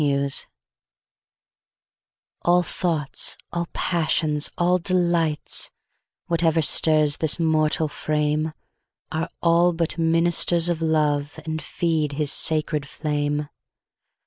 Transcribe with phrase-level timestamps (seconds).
[0.03, 0.47] Love
[2.41, 5.69] ALL thoughts, all passions, all delights,
[6.25, 8.51] Whatever stirs this mortal frame,
[9.11, 9.27] All
[9.69, 13.47] are but ministers of Love, And feed his sacred flame.